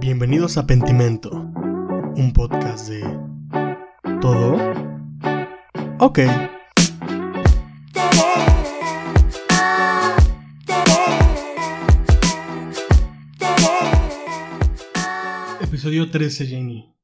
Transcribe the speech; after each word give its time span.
Bienvenidos 0.00 0.56
a 0.58 0.66
Pentimento, 0.66 1.30
un 1.30 2.32
podcast 2.32 2.88
de... 2.88 3.00
¿Todo? 4.20 4.56
Ok. 5.98 6.20
Episodio 15.60 16.10
13, 16.10 16.46
Jenny. 16.46 16.94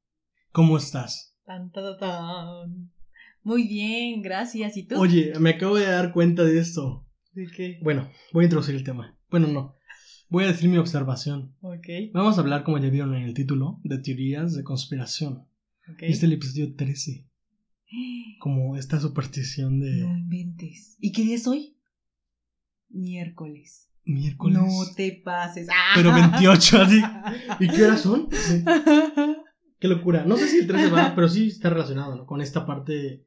¿Cómo 0.53 0.77
estás? 0.77 1.37
Tan, 1.45 1.71
tan, 1.71 1.97
tan. 1.99 2.91
Muy 3.43 3.67
bien, 3.67 4.21
gracias. 4.21 4.77
¿Y 4.77 4.83
tú? 4.83 4.99
Oye, 4.99 5.33
me 5.39 5.51
acabo 5.51 5.75
de 5.75 5.85
dar 5.85 6.13
cuenta 6.13 6.43
de 6.43 6.59
esto. 6.59 7.05
¿De 7.33 7.47
qué? 7.47 7.77
Bueno, 7.83 8.09
voy 8.31 8.43
a 8.43 8.45
introducir 8.45 8.75
el 8.75 8.85
tema. 8.85 9.17
Bueno, 9.29 9.47
no. 9.47 9.75
Voy 10.29 10.43
a 10.43 10.47
decir 10.47 10.69
mi 10.69 10.77
observación. 10.77 11.55
Ok. 11.61 11.87
Vamos 12.13 12.37
a 12.37 12.41
hablar, 12.41 12.63
como 12.63 12.77
ya 12.77 12.89
vieron 12.89 13.13
en 13.15 13.23
el 13.23 13.33
título, 13.33 13.79
de 13.83 13.99
teorías 13.99 14.53
de 14.55 14.63
conspiración. 14.63 15.37
ok. 15.89 16.01
Este 16.01 16.07
es 16.11 16.23
el 16.23 16.33
episodio 16.33 16.75
13. 16.75 17.27
Como 18.39 18.75
esta 18.75 18.99
superstición 18.99 19.79
de 19.79 20.01
No 20.01 20.17
inventes. 20.17 20.97
¿Y 20.99 21.11
qué 21.11 21.23
día 21.23 21.35
es 21.35 21.47
hoy? 21.47 21.77
Miércoles. 22.89 23.89
miércoles. 24.03 24.57
No 24.57 24.67
te 24.95 25.21
pases. 25.23 25.67
¡Ah! 25.71 25.93
Pero 25.95 26.13
28, 26.13 26.77
así. 26.81 27.01
¿Y 27.59 27.67
qué 27.67 27.83
horas 27.83 28.01
son? 28.01 28.27
Sí. 28.31 28.63
Qué 29.79 29.87
locura. 29.87 30.25
No 30.25 30.37
sé 30.37 30.47
si 30.47 30.57
el 30.59 30.67
13 30.67 30.89
va, 30.89 31.13
pero 31.15 31.29
sí 31.29 31.47
está 31.47 31.69
relacionado, 31.69 32.15
¿no? 32.15 32.25
Con 32.25 32.41
esta 32.41 32.65
parte 32.65 33.25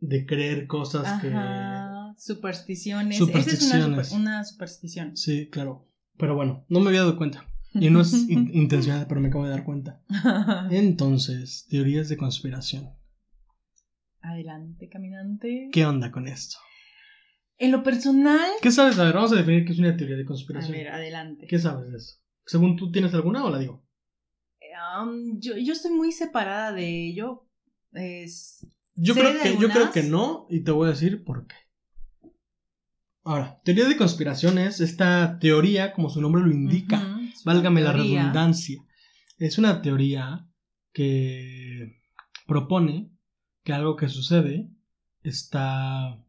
de 0.00 0.26
creer 0.26 0.66
cosas 0.66 1.06
Ajá. 1.06 2.14
Supersticiones. 2.18 3.16
Esa 3.20 3.24
es 3.24 3.30
una, 3.30 3.42
Supersticiones. 3.42 4.08
super- 4.08 4.20
una 4.20 4.44
superstición. 4.44 5.10
que. 5.10 5.16
Sí, 5.16 5.48
claro. 5.50 5.88
Pero 6.18 6.34
bueno, 6.34 6.64
no 6.68 6.80
me 6.80 6.88
había 6.88 7.00
dado 7.00 7.16
cuenta. 7.16 7.44
Y 7.74 7.90
no 7.90 8.00
es 8.00 8.12
in- 8.28 8.50
intencional, 8.54 9.06
pero 9.08 9.20
me 9.20 9.28
acabo 9.28 9.44
de 9.44 9.50
dar 9.50 9.64
cuenta. 9.64 10.00
Entonces, 10.70 11.66
teorías 11.68 12.08
de 12.08 12.16
conspiración. 12.16 12.90
Adelante, 14.20 14.88
caminante. 14.88 15.68
¿Qué 15.72 15.84
onda 15.84 16.10
con 16.10 16.28
esto? 16.28 16.56
En 17.58 17.70
lo 17.72 17.82
personal. 17.82 18.48
¿Qué 18.62 18.70
sabes? 18.70 18.98
A 18.98 19.04
ver, 19.04 19.14
vamos 19.14 19.32
a 19.32 19.36
definir 19.36 19.64
qué 19.64 19.72
es 19.72 19.78
una 19.78 19.96
teoría 19.96 20.16
de 20.16 20.22
A 20.22 20.26
conspiración. 20.26 20.72
ver, 20.72 20.88
adelante. 20.88 21.46
¿Qué 21.46 21.58
sabes 21.58 21.90
de 21.90 21.98
eso? 21.98 22.16
Según 22.46 22.76
tú, 22.76 22.90
¿tienes 22.90 23.12
alguna 23.14 23.44
o 23.44 23.50
la 23.50 23.58
digo? 23.58 23.84
Um, 25.00 25.38
yo, 25.40 25.56
yo 25.56 25.72
estoy 25.72 25.92
muy 25.92 26.10
separada 26.12 26.72
de 26.72 27.06
ello. 27.08 27.46
Es. 27.92 28.66
Yo 28.96 29.14
creo, 29.14 29.32
que, 29.42 29.56
yo 29.58 29.68
creo 29.70 29.90
que 29.92 30.02
no, 30.04 30.46
y 30.50 30.60
te 30.60 30.70
voy 30.70 30.86
a 30.88 30.92
decir 30.92 31.24
por 31.24 31.46
qué. 31.46 31.54
Ahora, 33.24 33.58
teoría 33.64 33.88
de 33.88 33.96
conspiración 33.96 34.58
es 34.58 34.80
esta 34.80 35.38
teoría, 35.38 35.94
como 35.94 36.10
su 36.10 36.20
nombre 36.20 36.42
lo 36.42 36.52
indica, 36.52 37.18
válgame 37.44 37.80
la 37.80 37.92
redundancia. 37.92 38.84
Es 39.38 39.56
una 39.56 39.80
teoría 39.80 40.46
que 40.92 42.02
propone 42.46 43.10
que 43.62 43.72
algo 43.72 43.96
que 43.96 44.10
sucede 44.10 44.68
está 45.22 46.22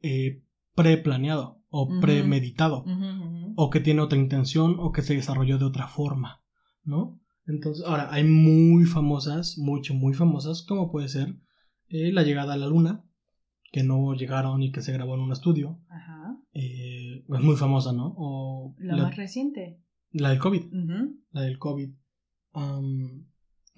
eh, 0.00 0.42
preplaneado 0.74 1.62
o 1.68 2.00
premeditado, 2.00 2.84
o 3.56 3.68
que 3.68 3.80
tiene 3.80 4.00
otra 4.00 4.18
intención, 4.18 4.76
o 4.78 4.92
que 4.92 5.02
se 5.02 5.14
desarrolló 5.14 5.58
de 5.58 5.66
otra 5.66 5.88
forma, 5.88 6.42
¿no? 6.84 7.20
Entonces, 7.46 7.84
ahora, 7.84 8.08
hay 8.12 8.24
muy 8.24 8.84
famosas, 8.84 9.58
mucho, 9.58 9.92
muy 9.92 10.14
famosas, 10.14 10.62
como 10.62 10.90
puede 10.90 11.08
ser 11.08 11.36
eh, 11.88 12.12
la 12.12 12.22
llegada 12.22 12.54
a 12.54 12.56
la 12.56 12.68
luna, 12.68 13.04
que 13.74 13.82
no 13.82 14.14
llegaron 14.14 14.62
y 14.62 14.70
que 14.70 14.82
se 14.82 14.92
grabó 14.92 15.16
en 15.16 15.22
un 15.22 15.32
estudio, 15.32 15.80
Ajá. 15.88 16.38
eh, 16.52 17.24
es 17.28 17.40
muy 17.40 17.56
famosa, 17.56 17.92
¿no? 17.92 18.14
O 18.16 18.76
La, 18.78 18.94
la, 18.94 19.02
más 19.02 19.16
reciente. 19.16 19.80
la 20.12 20.28
del 20.28 20.38
COVID, 20.38 20.62
la 21.32 21.40
del 21.40 21.58
COVID. 21.58 21.90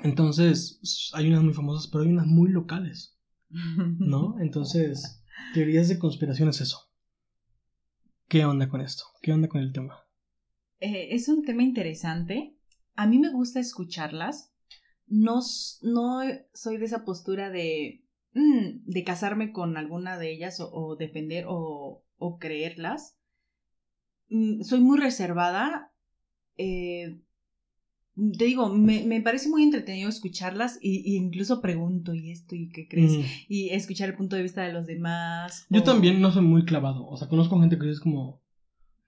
Entonces, 0.04 1.10
hay 1.14 1.28
unas 1.28 1.42
muy 1.42 1.54
famosas, 1.54 1.90
pero 1.90 2.04
hay 2.04 2.10
unas 2.10 2.26
muy 2.26 2.50
locales, 2.50 3.16
¿no? 3.48 4.38
Entonces, 4.40 5.24
teorías 5.54 5.88
de 5.88 5.98
conspiración 5.98 6.50
es 6.50 6.60
eso. 6.60 6.78
¿Qué 8.28 8.44
onda 8.44 8.68
con 8.68 8.82
esto? 8.82 9.04
¿Qué 9.22 9.32
onda 9.32 9.48
con 9.48 9.62
el 9.62 9.72
tema? 9.72 9.94
Eh, 10.78 11.14
es 11.14 11.26
un 11.30 11.42
tema 11.42 11.62
interesante. 11.62 12.54
A 12.96 13.06
mí 13.06 13.18
me 13.18 13.32
gusta 13.32 13.60
escucharlas. 13.60 14.52
No, 15.06 15.40
no 15.80 16.20
soy 16.52 16.76
de 16.76 16.84
esa 16.84 17.06
postura 17.06 17.48
de, 17.48 18.05
mm, 18.36 18.84
de 18.84 19.04
casarme 19.04 19.50
con 19.52 19.76
alguna 19.76 20.18
de 20.18 20.30
ellas 20.32 20.60
o, 20.60 20.70
o 20.72 20.96
defender 20.96 21.44
o, 21.48 22.04
o 22.18 22.38
creerlas. 22.38 23.16
Mm, 24.28 24.62
soy 24.62 24.80
muy 24.80 24.98
reservada. 24.98 25.92
Eh, 26.58 27.20
te 28.38 28.44
digo, 28.46 28.70
me, 28.70 29.04
me 29.04 29.20
parece 29.20 29.48
muy 29.50 29.62
entretenido 29.62 30.08
escucharlas 30.08 30.78
y, 30.80 31.02
y 31.04 31.16
incluso 31.16 31.60
pregunto, 31.60 32.14
¿y 32.14 32.30
esto? 32.30 32.54
¿Y 32.54 32.70
qué 32.70 32.88
crees? 32.88 33.12
Mm. 33.18 33.22
Y 33.48 33.68
escuchar 33.70 34.08
el 34.08 34.16
punto 34.16 34.36
de 34.36 34.42
vista 34.42 34.62
de 34.62 34.72
los 34.72 34.86
demás. 34.86 35.66
Yo 35.68 35.80
o- 35.80 35.84
también 35.84 36.20
no 36.20 36.30
soy 36.32 36.42
muy 36.42 36.64
clavado. 36.64 37.06
O 37.06 37.16
sea, 37.16 37.28
conozco 37.28 37.60
gente 37.60 37.78
que 37.78 37.90
es 37.90 38.00
como, 38.00 38.42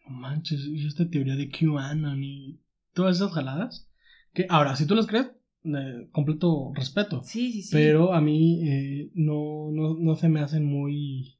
no 0.06 0.10
manches, 0.16 0.60
y 0.66 0.86
esta 0.86 1.08
teoría 1.08 1.36
de 1.36 1.48
QAnon 1.50 2.22
y 2.22 2.60
todas 2.92 3.16
esas 3.16 3.32
jaladas. 3.32 3.88
Que 4.34 4.46
ahora, 4.50 4.76
si 4.76 4.86
tú 4.86 4.94
las 4.94 5.06
crees, 5.06 5.30
eh, 5.76 6.08
completo 6.12 6.72
respeto. 6.74 7.22
Sí, 7.24 7.52
sí, 7.52 7.62
sí. 7.62 7.70
Pero 7.72 8.12
a 8.12 8.20
mí 8.20 8.60
eh, 8.68 9.10
no, 9.14 9.70
no, 9.72 9.96
no 9.98 10.16
se 10.16 10.28
me 10.28 10.40
hacen 10.40 10.64
muy, 10.64 11.38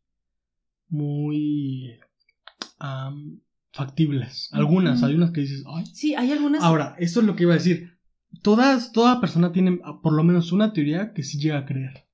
muy 0.88 1.98
am, 2.78 3.40
factibles. 3.72 4.48
Algunas, 4.52 5.02
hay 5.02 5.14
unas 5.14 5.30
que 5.30 5.42
dices, 5.42 5.64
ay. 5.66 5.86
Sí, 5.86 6.14
hay 6.14 6.32
algunas. 6.32 6.62
Ahora, 6.62 6.96
esto 6.98 7.20
es 7.20 7.26
lo 7.26 7.36
que 7.36 7.44
iba 7.44 7.54
a 7.54 7.58
decir. 7.58 7.98
Todas, 8.42 8.92
toda 8.92 9.20
persona 9.20 9.52
tiene 9.52 9.80
por 10.02 10.12
lo 10.12 10.22
menos 10.22 10.52
una 10.52 10.72
teoría 10.72 11.12
que 11.12 11.22
sí 11.22 11.38
llega 11.38 11.58
a 11.58 11.66
creer. 11.66 12.06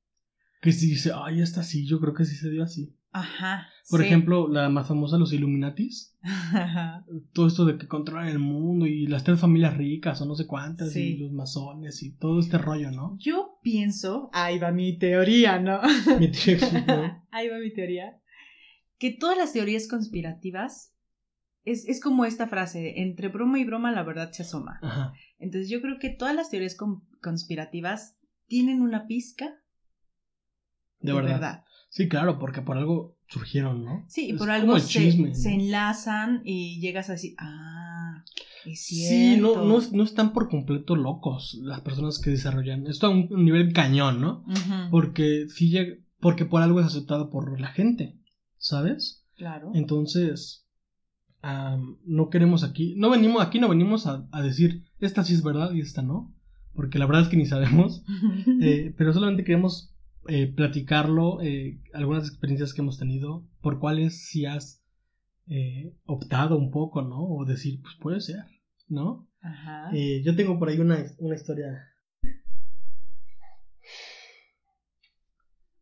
Que 0.63 0.73
sí 0.73 0.89
dice, 0.89 1.13
ay, 1.15 1.43
esta 1.43 1.63
sí, 1.63 1.87
yo 1.87 2.01
creo 2.01 2.15
que 2.15 2.25
sí 2.25 2.37
se 2.37 2.51
dio 2.51 2.63
así. 2.63 2.95
Ajá. 3.17 3.69
Por 3.89 4.01
sí. 4.01 4.07
ejemplo, 4.07 4.49
la 4.49 4.69
más 4.69 4.89
famosa, 4.89 5.17
los 5.19 5.33
Illuminatis. 5.33 6.17
Ajá. 6.23 7.07
Todo 7.33 7.47
esto 7.47 7.65
de 7.65 7.79
que 7.79 7.87
controlan 7.87 8.27
el 8.29 8.41
mundo 8.41 8.87
y 8.87 9.07
las 9.07 9.23
tres 9.23 9.39
familias 9.41 9.77
ricas 9.77 10.21
o 10.21 10.27
no 10.27 10.35
sé 10.35 10.47
cuántas 10.49 10.93
Sí. 10.93 11.15
y 11.15 11.17
los 11.19 11.31
masones 11.33 12.03
y 12.03 12.11
todo 12.17 12.41
este 12.41 12.59
rollo, 12.59 12.91
¿no? 12.91 13.17
Yo 13.21 13.59
pienso, 13.63 14.31
ahí 14.33 14.59
va 14.59 14.73
mi 14.73 14.99
teoría, 14.99 15.61
¿no? 15.61 15.81
Mi 16.21 16.31
tío 16.31 16.55
explicó. 16.55 16.93
ahí 17.31 17.49
va 17.49 17.59
mi 17.59 17.73
teoría, 17.73 18.21
que 18.99 19.13
todas 19.13 19.39
las 19.39 19.53
teorías 19.53 19.87
conspirativas 19.87 20.93
es, 21.65 21.87
es 21.89 22.01
como 22.01 22.25
esta 22.25 22.49
frase, 22.49 23.01
entre 23.01 23.29
broma 23.29 23.59
y 23.61 23.65
broma 23.65 23.93
la 23.93 24.03
verdad 24.03 24.33
se 24.33 24.43
asoma. 24.43 24.79
Ajá. 24.83 25.13
Entonces 25.39 25.71
yo 25.71 25.81
creo 25.81 25.99
que 26.01 26.11
todas 26.11 26.35
las 26.35 26.51
teorías 26.51 26.75
con- 26.75 27.05
conspirativas 27.23 28.17
tienen 28.49 28.83
una 28.83 29.07
pizca 29.07 29.55
De 31.01 31.13
verdad. 31.13 31.65
Sí, 31.91 32.09
claro, 32.09 32.39
porque 32.39 32.63
por 32.63 32.77
algo 32.77 33.17
surgieron, 33.29 33.85
¿no? 33.85 34.05
Sí, 34.09 34.31
y 34.31 34.33
por 34.35 34.51
algo 34.51 34.79
se, 34.79 34.89
chisme, 34.89 35.29
¿no? 35.29 35.35
se 35.35 35.55
enlazan 35.55 36.43
y 36.45 36.81
llegas 36.81 37.09
a 37.09 37.13
decir, 37.13 37.35
ah, 37.39 38.25
es 38.65 38.85
cierto. 38.85 39.15
Sí, 39.15 39.41
no, 39.41 39.65
no, 39.65 39.81
no 39.93 40.03
están 40.03 40.33
por 40.33 40.49
completo 40.49 40.97
locos 40.97 41.57
las 41.63 41.81
personas 41.83 42.19
que 42.19 42.31
desarrollan. 42.31 42.87
Esto 42.87 43.07
a 43.07 43.11
un, 43.11 43.29
un 43.33 43.45
nivel 43.45 43.73
cañón, 43.73 44.21
¿no? 44.21 44.45
Porque 44.91 45.47
sí 45.49 45.71
llega- 45.71 45.97
porque 46.21 46.45
por 46.47 46.63
algo 46.63 46.81
es 46.81 46.87
aceptado 46.87 47.31
por 47.31 47.61
la 47.61 47.69
gente, 47.69 48.17
¿sabes? 48.59 49.25
Claro. 49.37 49.71
Entonces, 49.75 50.67
no 52.07 52.31
queremos 52.31 52.65
aquí, 52.65 52.95
no 52.97 53.11
venimos, 53.11 53.43
aquí 53.43 53.61
no 53.61 53.69
venimos 53.69 54.07
a, 54.07 54.27
a 54.33 54.43
decir 54.43 54.85
esta 54.99 55.23
sí 55.25 55.35
es 55.35 55.43
verdad 55.43 55.73
y 55.73 55.81
esta 55.81 56.03
no, 56.03 56.33
porque 56.75 56.99
la 56.99 57.07
verdad 57.07 57.23
es 57.23 57.29
que 57.29 57.37
ni 57.37 57.47
sabemos, 57.47 58.03
eh, 58.61 58.95
pero 58.97 59.13
solamente 59.13 59.45
queremos 59.45 59.94
eh, 60.29 60.47
platicarlo, 60.47 61.41
eh, 61.43 61.81
algunas 61.93 62.29
experiencias 62.29 62.75
que 62.75 62.83
hemos 62.83 62.99
tenido, 62.99 63.47
por 63.61 63.79
cuáles 63.79 64.27
sí 64.27 64.47
has 64.47 64.85
eh, 65.49 65.95
optado 66.07 66.57
un 66.57 66.71
poco, 66.71 67.03
¿no? 67.03 67.23
O 67.23 67.45
decir, 67.45 67.81
pues 67.83 67.95
puede 68.01 68.21
ser, 68.21 68.45
¿no? 68.89 69.29
Ajá. 69.41 69.91
Eh, 69.93 70.23
yo 70.25 70.35
tengo 70.35 70.59
por 70.59 70.69
ahí 70.69 70.79
una, 70.79 71.05
una 71.19 71.35
historia 71.35 71.95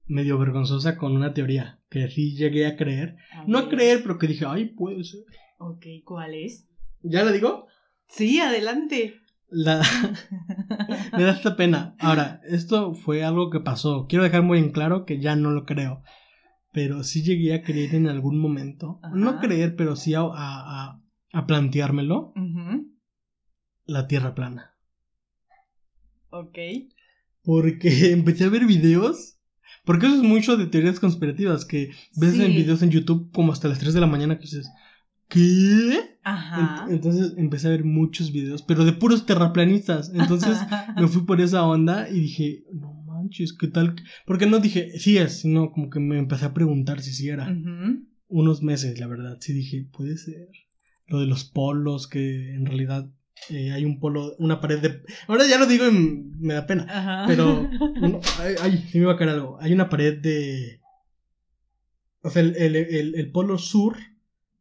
medio 0.06 0.38
vergonzosa 0.38 0.96
con 0.96 1.12
una 1.12 1.32
teoría 1.32 1.80
que 1.88 2.08
sí 2.08 2.34
llegué 2.36 2.66
a 2.66 2.76
creer. 2.76 3.16
No 3.46 3.58
a 3.58 3.68
creer, 3.68 4.02
pero 4.02 4.18
que 4.18 4.26
dije, 4.26 4.44
ay, 4.46 4.66
puede 4.66 5.04
ser. 5.04 5.22
Ok, 5.58 5.86
¿cuál 6.04 6.34
es? 6.34 6.68
¿Ya 7.02 7.24
la 7.24 7.32
digo? 7.32 7.66
Sí, 8.08 8.40
adelante. 8.40 9.14
La... 9.54 9.82
Me 11.16 11.22
da 11.24 11.32
esta 11.32 11.56
pena. 11.56 11.94
Ahora, 11.98 12.40
esto 12.48 12.94
fue 12.94 13.22
algo 13.22 13.50
que 13.50 13.60
pasó. 13.60 14.06
Quiero 14.08 14.24
dejar 14.24 14.42
muy 14.42 14.58
en 14.58 14.70
claro 14.72 15.04
que 15.04 15.20
ya 15.20 15.36
no 15.36 15.50
lo 15.50 15.64
creo. 15.66 16.02
Pero 16.72 17.04
sí 17.04 17.22
llegué 17.22 17.54
a 17.54 17.62
creer 17.62 17.94
en 17.94 18.08
algún 18.08 18.38
momento. 18.38 18.98
Ajá. 19.02 19.14
No 19.14 19.38
creer, 19.40 19.76
pero 19.76 19.94
sí 19.94 20.14
a, 20.14 20.20
a, 20.22 20.30
a- 20.34 21.02
a 21.34 21.46
planteármelo. 21.46 22.32
La 23.84 24.06
tierra 24.06 24.34
plana. 24.34 24.74
Ok. 26.30 26.58
Porque 27.42 28.10
empecé 28.12 28.44
a 28.44 28.48
ver 28.48 28.64
videos. 28.66 29.38
Porque 29.84 30.06
eso 30.06 30.16
es 30.16 30.22
mucho 30.22 30.56
de 30.56 30.66
teorías 30.66 31.00
conspirativas. 31.00 31.64
Que 31.64 31.90
ves 32.16 32.34
Sí. 32.34 32.42
en 32.42 32.52
videos 32.54 32.82
en 32.82 32.90
YouTube 32.90 33.30
como 33.32 33.52
hasta 33.52 33.68
las 33.68 33.78
3 33.78 33.94
de 33.94 34.00
la 34.00 34.06
mañana 34.06 34.36
que 34.36 34.42
dices. 34.42 34.70
¿Qué? 35.32 36.18
Ajá. 36.24 36.86
Ent- 36.86 36.92
Entonces 36.92 37.34
empecé 37.36 37.68
a 37.68 37.70
ver 37.70 37.84
muchos 37.84 38.32
videos, 38.32 38.62
pero 38.62 38.84
de 38.84 38.92
puros 38.92 39.26
terraplanistas. 39.26 40.10
Entonces 40.14 40.58
me 40.96 41.08
fui 41.08 41.22
por 41.22 41.40
esa 41.40 41.64
onda 41.64 42.08
y 42.08 42.20
dije, 42.20 42.64
no 42.72 42.92
manches, 43.04 43.52
¿qué 43.58 43.68
tal? 43.68 43.96
Porque 44.26 44.46
no 44.46 44.58
dije, 44.58 44.98
sí 44.98 45.18
es, 45.18 45.40
sino 45.40 45.72
como 45.72 45.90
que 45.90 46.00
me 46.00 46.18
empecé 46.18 46.44
a 46.44 46.54
preguntar 46.54 47.00
si 47.02 47.12
sí 47.12 47.28
era. 47.28 47.48
Unos 48.28 48.62
meses, 48.62 48.98
la 48.98 49.06
verdad, 49.06 49.36
sí 49.40 49.52
dije, 49.52 49.86
puede 49.92 50.16
ser. 50.16 50.48
Lo 51.06 51.20
de 51.20 51.26
los 51.26 51.44
polos, 51.44 52.06
que 52.08 52.54
en 52.54 52.64
realidad 52.64 53.10
eh, 53.50 53.72
hay 53.72 53.84
un 53.84 53.98
polo, 53.98 54.34
una 54.38 54.60
pared 54.60 54.78
de... 54.80 55.02
Ahora 55.28 55.46
ya 55.46 55.58
lo 55.58 55.66
digo 55.66 55.86
y 55.88 55.92
me 56.38 56.54
da 56.54 56.66
pena. 56.66 56.86
Ajá. 56.88 57.24
Pero, 57.26 57.68
uno- 58.00 58.20
ay, 58.40 58.54
ay, 58.62 58.88
sí 58.90 58.98
me 58.98 59.06
va 59.06 59.12
a 59.14 59.16
caer 59.16 59.30
algo. 59.30 59.58
Hay 59.60 59.72
una 59.72 59.88
pared 59.90 60.18
de. 60.22 60.80
O 62.22 62.30
sea, 62.30 62.40
el, 62.42 62.54
el, 62.56 62.76
el- 62.76 63.14
el 63.16 63.30
polo 63.32 63.58
sur 63.58 63.96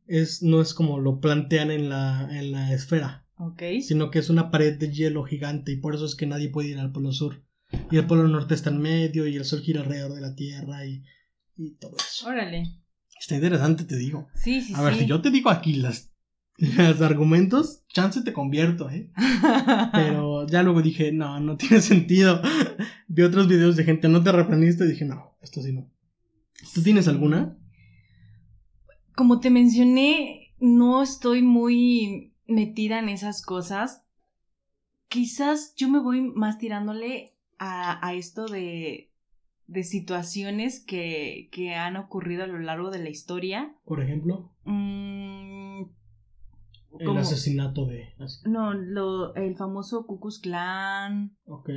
es, 0.07 0.41
no 0.43 0.61
es 0.61 0.73
como 0.73 0.99
lo 0.99 1.19
plantean 1.19 1.71
en 1.71 1.89
la, 1.89 2.27
en 2.37 2.51
la 2.51 2.73
esfera, 2.73 3.25
Ok. 3.37 3.61
sino 3.81 4.11
que 4.11 4.19
es 4.19 4.29
una 4.29 4.51
pared 4.51 4.77
de 4.77 4.91
hielo 4.91 5.23
gigante 5.23 5.71
y 5.71 5.77
por 5.77 5.95
eso 5.95 6.05
es 6.05 6.15
que 6.15 6.25
nadie 6.27 6.49
puede 6.49 6.69
ir 6.69 6.79
al 6.79 6.91
polo 6.91 7.11
sur. 7.11 7.43
Y 7.89 7.97
el 7.97 8.05
polo 8.05 8.27
norte 8.27 8.53
está 8.53 8.69
en 8.69 8.79
medio 8.81 9.27
y 9.27 9.37
el 9.37 9.45
sol 9.45 9.61
gira 9.61 9.81
alrededor 9.81 10.13
de 10.13 10.21
la 10.21 10.35
Tierra 10.35 10.85
y, 10.85 11.03
y 11.55 11.71
todo 11.75 11.95
eso. 11.97 12.27
Órale. 12.27 12.63
Está 13.17 13.35
interesante, 13.35 13.83
te 13.85 13.95
digo. 13.97 14.27
Sí, 14.35 14.61
sí, 14.61 14.73
A 14.75 14.81
ver, 14.81 14.93
sí. 14.95 15.01
si 15.01 15.05
yo 15.05 15.21
te 15.21 15.29
digo 15.31 15.49
aquí 15.49 15.73
las, 15.75 16.11
los 16.57 17.01
argumentos, 17.01 17.83
chance 17.87 18.21
te 18.23 18.33
convierto, 18.33 18.89
¿eh? 18.89 19.09
Pero 19.93 20.45
ya 20.47 20.63
luego 20.63 20.81
dije, 20.81 21.11
no, 21.11 21.39
no 21.39 21.55
tiene 21.57 21.81
sentido. 21.81 22.41
Vi 23.07 23.23
otros 23.23 23.47
videos 23.47 23.75
de 23.75 23.83
gente 23.83 24.09
no 24.09 24.21
terraplanista 24.23 24.83
y 24.85 24.89
dije, 24.89 25.05
no, 25.05 25.37
esto 25.41 25.61
sí 25.61 25.71
no. 25.73 25.89
¿Tú 26.73 26.81
tienes 26.83 27.07
alguna? 27.07 27.57
Como 29.15 29.39
te 29.39 29.49
mencioné, 29.49 30.53
no 30.59 31.01
estoy 31.01 31.41
muy 31.41 32.33
metida 32.47 32.99
en 32.99 33.09
esas 33.09 33.41
cosas. 33.41 34.03
Quizás 35.07 35.73
yo 35.75 35.89
me 35.89 35.99
voy 35.99 36.21
más 36.21 36.57
tirándole 36.57 37.35
a, 37.59 38.05
a 38.05 38.13
esto 38.13 38.45
de, 38.45 39.11
de 39.67 39.83
situaciones 39.83 40.83
que, 40.83 41.49
que 41.51 41.75
han 41.75 41.97
ocurrido 41.97 42.43
a 42.43 42.47
lo 42.47 42.59
largo 42.59 42.91
de 42.91 42.99
la 42.99 43.09
historia. 43.09 43.75
Por 43.85 44.01
ejemplo, 44.01 44.51
Mm, 44.63 45.85
el 46.99 47.17
asesinato 47.17 47.85
de... 47.85 48.13
no, 48.45 48.73
lo, 48.73 49.33
el 49.35 49.55
famoso 49.55 50.05
Ku 50.05 50.19
Klux 50.19 50.39
Klan, 50.39 51.35
Ok. 51.45 51.69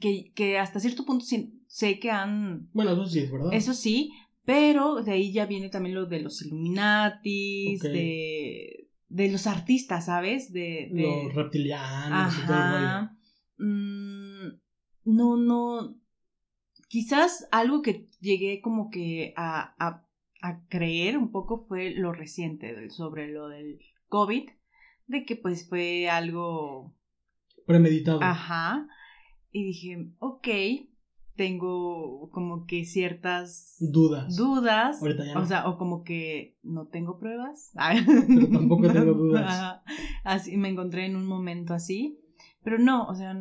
que, 0.00 0.32
que 0.34 0.58
hasta 0.58 0.80
cierto 0.80 1.04
punto 1.04 1.24
sé 1.68 1.98
que 2.00 2.10
han 2.10 2.70
Bueno, 2.72 2.92
eso 2.92 3.06
sí 3.06 3.20
es 3.20 3.30
verdad. 3.30 3.52
Eso 3.52 3.72
sí, 3.72 4.12
pero 4.44 5.02
de 5.02 5.12
ahí 5.12 5.32
ya 5.32 5.46
viene 5.46 5.68
también 5.70 5.94
lo 5.94 6.06
de 6.06 6.20
los 6.20 6.42
Illuminatis, 6.44 7.80
de, 7.82 8.88
de 9.08 9.30
los 9.30 9.46
artistas, 9.46 10.06
¿sabes? 10.06 10.52
De, 10.52 10.90
de- 10.92 11.02
Los 11.02 11.34
reptilianos 11.34 12.34
y 12.42 12.46
todo 12.46 12.56
el. 13.58 13.66
Mm, 13.66 14.60
no, 15.04 15.36
no. 15.36 15.96
Quizás 16.88 17.48
algo 17.50 17.82
que 17.82 18.08
llegué 18.20 18.60
como 18.60 18.90
que 18.90 19.32
a, 19.36 19.74
a, 19.84 20.06
a 20.42 20.66
creer 20.68 21.16
un 21.18 21.30
poco 21.32 21.64
fue 21.66 21.90
lo 21.94 22.12
reciente 22.12 22.74
del- 22.74 22.90
sobre 22.90 23.28
lo 23.28 23.48
del 23.48 23.78
COVID, 24.08 24.48
de 25.06 25.24
que 25.24 25.36
pues 25.36 25.68
fue 25.68 26.08
algo 26.08 26.94
Premeditado. 27.66 28.20
Ajá. 28.22 28.86
Y 29.50 29.64
dije, 29.64 30.08
ok, 30.18 30.48
tengo 31.36 32.28
como 32.30 32.64
que 32.66 32.84
ciertas 32.84 33.76
Dudas. 33.80 34.36
dudas. 34.36 35.00
Ahorita 35.02 35.24
ya 35.26 35.34
no. 35.34 35.40
O 35.42 35.46
sea, 35.46 35.68
o 35.68 35.76
como 35.76 36.02
que 36.02 36.56
no 36.62 36.86
tengo 36.88 37.18
pruebas. 37.18 37.72
Pero 38.28 38.48
tampoco 38.48 38.88
tengo 38.92 39.14
dudas. 39.14 39.80
Así 40.22 40.56
me 40.56 40.68
encontré 40.68 41.06
en 41.06 41.16
un 41.16 41.26
momento 41.26 41.74
así. 41.74 42.18
Pero 42.62 42.78
no, 42.78 43.06
o 43.06 43.14
sea, 43.14 43.32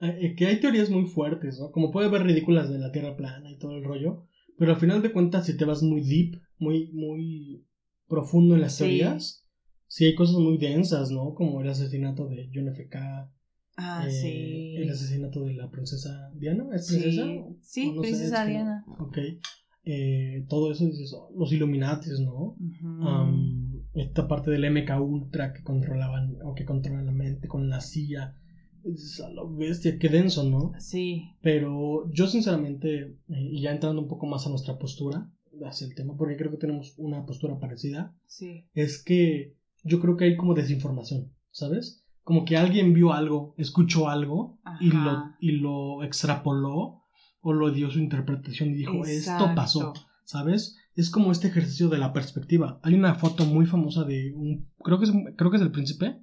Eh, 0.00 0.18
eh, 0.20 0.34
que 0.36 0.46
hay 0.46 0.58
teorías 0.58 0.90
muy 0.90 1.04
fuertes, 1.06 1.58
¿no? 1.60 1.70
Como 1.70 1.90
puede 1.90 2.08
ver 2.08 2.24
ridículas 2.24 2.68
de 2.70 2.78
la 2.78 2.90
Tierra 2.90 3.16
plana 3.16 3.50
y 3.50 3.58
todo 3.58 3.76
el 3.76 3.84
rollo. 3.84 4.26
Pero 4.58 4.72
al 4.72 4.78
final 4.78 5.00
de 5.02 5.12
cuentas, 5.12 5.46
si 5.46 5.56
te 5.56 5.64
vas 5.64 5.82
muy 5.82 6.00
deep, 6.02 6.40
muy, 6.58 6.90
muy 6.92 7.66
profundo 8.08 8.54
en 8.54 8.62
las 8.62 8.74
Sí. 8.74 8.84
teorías, 8.84 9.46
sí 9.86 10.04
hay 10.06 10.14
cosas 10.14 10.36
muy 10.36 10.58
densas, 10.58 11.10
¿no? 11.10 11.34
Como 11.34 11.60
el 11.60 11.68
asesinato 11.68 12.26
de 12.26 12.50
John 12.52 12.68
F. 12.68 12.88
Ah, 13.76 14.04
eh, 14.06 14.10
sí. 14.10 14.76
El 14.76 14.90
asesinato 14.90 15.44
de 15.44 15.54
la 15.54 15.70
princesa 15.70 16.30
Diana. 16.34 16.66
¿Es 16.74 16.86
Sí, 16.86 16.98
princesa? 17.00 17.24
sí, 17.60 17.86
no 17.92 18.02
sé, 18.02 18.08
princesa 18.08 18.46
Diana. 18.46 18.84
Ok. 18.98 19.18
Eh, 19.84 20.44
todo 20.48 20.70
eso 20.70 20.84
dices, 20.86 21.12
oh, 21.16 21.30
los 21.36 21.52
Illuminatis, 21.52 22.20
¿no? 22.20 22.56
Am, 23.00 23.82
esta 23.94 24.28
parte 24.28 24.50
del 24.50 24.64
MK 24.70 25.00
Ultra 25.00 25.52
que 25.52 25.62
controlaban 25.62 26.36
o 26.44 26.54
que 26.54 26.64
controlan 26.64 27.06
la 27.06 27.12
mente 27.12 27.48
con 27.48 27.68
la 27.68 27.80
CIA. 27.80 28.36
Es 28.84 29.20
a 29.24 29.28
la 29.30 29.42
bestia, 29.48 29.98
qué 29.98 30.08
denso, 30.08 30.42
¿no? 30.48 30.72
sí. 30.78 31.22
Pero 31.40 32.10
yo 32.12 32.26
sinceramente, 32.26 33.00
eh, 33.28 33.48
y 33.50 33.60
ya 33.62 33.70
entrando 33.72 34.02
un 34.02 34.08
poco 34.08 34.26
más 34.26 34.46
a 34.46 34.50
nuestra 34.50 34.76
postura 34.78 35.30
hacia 35.64 35.86
el 35.86 35.94
tema, 35.94 36.16
porque 36.16 36.36
creo 36.36 36.50
que 36.50 36.56
tenemos 36.56 36.94
una 36.96 37.24
postura 37.24 37.58
parecida, 37.60 38.16
Sí. 38.26 38.64
es 38.74 39.02
que 39.02 39.54
yo 39.84 40.00
creo 40.00 40.16
que 40.16 40.24
hay 40.24 40.36
como 40.36 40.54
desinformación, 40.54 41.32
¿sabes? 41.52 42.01
Como 42.24 42.44
que 42.44 42.56
alguien 42.56 42.92
vio 42.94 43.12
algo, 43.12 43.54
escuchó 43.58 44.08
algo 44.08 44.58
y 44.80 44.90
lo, 44.90 45.30
y 45.40 45.52
lo 45.52 46.02
extrapoló 46.04 47.02
o 47.40 47.52
lo 47.52 47.70
dio 47.72 47.90
su 47.90 47.98
interpretación 47.98 48.70
y 48.70 48.74
dijo, 48.74 49.04
esto 49.04 49.54
pasó. 49.54 49.92
¿sabes? 50.24 50.76
Es 50.94 51.10
como 51.10 51.32
este 51.32 51.48
ejercicio 51.48 51.88
de 51.88 51.98
la 51.98 52.12
perspectiva. 52.12 52.78
Hay 52.82 52.94
una 52.94 53.14
foto 53.16 53.44
muy 53.44 53.66
famosa 53.66 54.04
de 54.04 54.32
un, 54.34 54.68
creo 54.84 54.98
que 54.98 55.06
es, 55.06 55.12
creo 55.36 55.50
que 55.50 55.56
es 55.56 55.62
el 55.62 55.72
príncipe, 55.72 56.22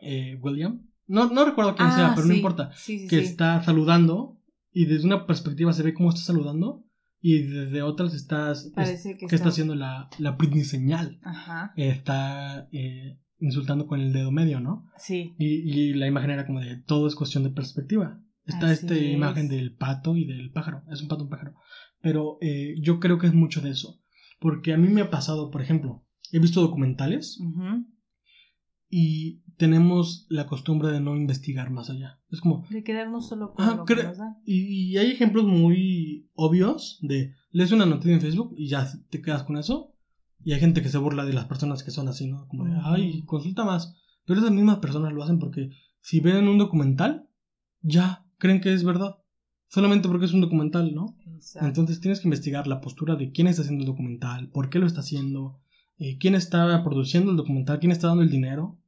eh, 0.00 0.38
William. 0.42 0.86
No, 1.06 1.30
no 1.30 1.44
recuerdo 1.44 1.74
quién 1.74 1.90
sea, 1.92 2.08
Ah, 2.08 2.12
pero 2.14 2.26
no 2.26 2.34
importa 2.34 2.70
Sí, 2.74 2.98
sí, 3.00 3.06
que 3.08 3.18
está 3.20 3.62
saludando 3.62 4.36
y 4.72 4.84
desde 4.84 5.06
una 5.06 5.26
perspectiva 5.26 5.72
se 5.72 5.82
ve 5.82 5.94
cómo 5.94 6.10
está 6.10 6.20
saludando 6.20 6.84
y 7.20 7.42
desde 7.42 7.82
otras 7.82 8.14
está, 8.14 8.52
es- 8.52 8.70
Parece 8.74 9.16
que, 9.16 9.26
que 9.26 9.34
está 9.34 9.48
haciendo 9.48 9.74
la, 9.74 10.08
la 10.18 10.32
Britney 10.32 10.64
señal. 10.64 11.18
Ajá. 11.22 11.72
Está 11.76 12.68
eh, 12.72 13.18
insultando 13.40 13.86
con 13.86 14.00
el 14.00 14.12
dedo 14.12 14.30
medio, 14.30 14.60
¿no? 14.60 14.86
Sí. 14.98 15.34
Y, 15.38 15.46
y 15.46 15.94
la 15.94 16.06
imagen 16.06 16.30
era 16.30 16.46
como 16.46 16.60
de 16.60 16.76
todo 16.76 17.06
es 17.06 17.14
cuestión 17.14 17.44
de 17.44 17.50
perspectiva. 17.50 18.20
Está 18.44 18.70
Así 18.70 18.84
esta 18.84 18.94
es. 18.96 19.12
imagen 19.12 19.48
del 19.48 19.74
pato 19.74 20.16
y 20.16 20.24
del 20.24 20.50
pájaro. 20.50 20.82
Es 20.90 21.02
un 21.02 21.08
pato, 21.08 21.24
un 21.24 21.30
pájaro. 21.30 21.54
Pero 22.00 22.38
eh, 22.40 22.74
yo 22.80 22.98
creo 23.00 23.18
que 23.18 23.26
es 23.26 23.34
mucho 23.34 23.60
de 23.60 23.70
eso. 23.70 24.00
Porque 24.40 24.72
a 24.72 24.78
mí 24.78 24.88
me 24.88 25.00
ha 25.02 25.10
pasado, 25.10 25.50
por 25.50 25.60
ejemplo, 25.62 26.04
he 26.32 26.38
visto 26.38 26.60
documentales 26.60 27.38
y 28.90 29.42
tenemos 29.56 30.26
la 30.30 30.46
costumbre 30.46 30.90
de 30.90 31.00
no 31.00 31.16
investigar 31.16 31.70
más 31.70 31.90
allá. 31.90 32.20
Es 32.30 32.40
como, 32.40 32.64
De 32.70 32.82
quedarnos 32.84 33.28
solo 33.28 33.52
con 33.52 33.64
Ajá, 33.64 33.76
lo 33.76 33.84
que 33.84 33.96
nos 33.96 34.16
dan. 34.16 34.36
Y, 34.46 34.92
y 34.92 34.96
hay 34.96 35.10
ejemplos 35.10 35.44
muy 35.44 36.30
obvios 36.34 36.98
de 37.02 37.34
lees 37.50 37.72
una 37.72 37.84
noticia 37.86 38.14
en 38.14 38.20
Facebook 38.20 38.54
y 38.56 38.68
ya 38.68 38.88
te 39.10 39.20
quedas 39.20 39.42
con 39.42 39.58
eso. 39.58 39.92
Y 40.44 40.52
hay 40.52 40.60
gente 40.60 40.82
que 40.82 40.88
se 40.88 40.98
burla 40.98 41.24
de 41.24 41.32
las 41.32 41.46
personas 41.46 41.82
que 41.82 41.90
son 41.90 42.08
así, 42.08 42.26
¿no? 42.28 42.46
Como 42.48 42.64
de, 42.64 42.72
ay, 42.84 43.22
consulta 43.24 43.64
más. 43.64 43.94
Pero 44.24 44.40
esas 44.40 44.52
mismas 44.52 44.78
personas 44.78 45.12
lo 45.12 45.22
hacen 45.22 45.38
porque 45.38 45.70
si 46.00 46.20
ven 46.20 46.48
un 46.48 46.58
documental, 46.58 47.28
ya 47.82 48.24
creen 48.38 48.60
que 48.60 48.72
es 48.72 48.84
verdad. 48.84 49.16
Solamente 49.68 50.08
porque 50.08 50.24
es 50.26 50.32
un 50.32 50.40
documental, 50.40 50.94
¿no? 50.94 51.16
Exacto. 51.34 51.66
Entonces 51.68 52.00
tienes 52.00 52.20
que 52.20 52.28
investigar 52.28 52.66
la 52.66 52.80
postura 52.80 53.16
de 53.16 53.30
quién 53.32 53.46
está 53.46 53.62
haciendo 53.62 53.82
el 53.82 53.86
documental, 53.90 54.48
por 54.50 54.70
qué 54.70 54.78
lo 54.78 54.86
está 54.86 55.00
haciendo, 55.00 55.60
eh, 55.98 56.16
quién 56.18 56.34
está 56.34 56.82
produciendo 56.84 57.30
el 57.32 57.36
documental, 57.36 57.78
quién 57.80 57.92
está 57.92 58.08
dando 58.08 58.22
el 58.22 58.30
dinero, 58.30 58.78